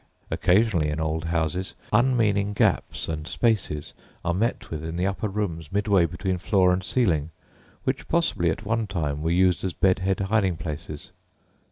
Occasionally, 0.31 0.89
in 0.89 0.99
old 0.99 1.25
houses, 1.25 1.75
unmeaning 1.93 2.53
gaps 2.53 3.07
and 3.07 3.27
spaces 3.27 3.93
are 4.25 4.33
met 4.33 4.71
with 4.71 4.83
in 4.83 4.95
the 4.97 5.05
upper 5.05 5.27
rooms 5.29 5.71
midway 5.71 6.07
between 6.07 6.39
floor 6.39 6.73
and 6.73 6.83
ceiling, 6.83 7.29
which 7.83 8.07
possibly 8.07 8.49
at 8.49 8.65
one 8.65 8.87
time 8.87 9.21
were 9.21 9.29
used 9.29 9.63
as 9.63 9.73
bed 9.73 9.99
head 9.99 10.19
hiding 10.21 10.57
places. 10.57 11.11